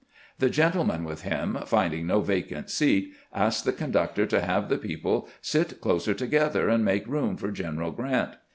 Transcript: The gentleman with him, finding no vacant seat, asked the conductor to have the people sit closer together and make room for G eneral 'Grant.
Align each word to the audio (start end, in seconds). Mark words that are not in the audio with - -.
The 0.39 0.49
gentleman 0.49 1.03
with 1.03 1.21
him, 1.21 1.59
finding 1.67 2.07
no 2.07 2.21
vacant 2.21 2.71
seat, 2.71 3.13
asked 3.31 3.65
the 3.65 3.71
conductor 3.71 4.25
to 4.25 4.41
have 4.41 4.67
the 4.67 4.79
people 4.79 5.29
sit 5.41 5.79
closer 5.79 6.15
together 6.15 6.69
and 6.69 6.83
make 6.83 7.05
room 7.05 7.37
for 7.37 7.51
G 7.51 7.61
eneral 7.61 7.95
'Grant. 7.95 8.31